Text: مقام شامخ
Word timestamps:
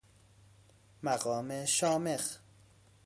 مقام 1.03 1.65
شامخ 1.65 2.39